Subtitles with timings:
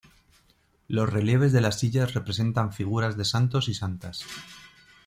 [0.87, 4.25] Los relieves de las sillas representan figuras de santos y santas.